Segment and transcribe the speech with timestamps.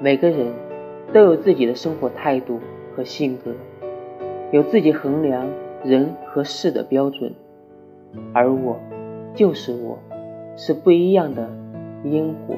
[0.00, 0.52] 每个人
[1.12, 2.60] 都有自己的生活态度
[2.94, 3.52] 和性格
[4.52, 5.48] 有自己衡量
[5.84, 7.34] 人和事的标准。
[8.32, 8.80] 而我
[9.34, 9.98] 就是我
[10.56, 11.48] 是不一样的
[12.04, 12.54] 烟火